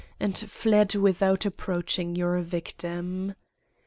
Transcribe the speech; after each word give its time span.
and 0.19 0.35
fled 0.49 0.95
without 0.95 1.45
approaching 1.45 2.15
your 2.15 2.39
victim. 2.39 3.35